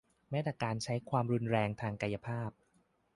[0.29, 2.49] แม้แต่การใช้ความรุนแรงทางกายภาพ